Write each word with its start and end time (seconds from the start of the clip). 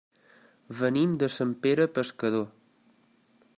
Venim 0.79 1.13
de 1.23 1.29
Sant 1.35 1.53
Pere 1.67 1.87
Pescador. 1.99 2.45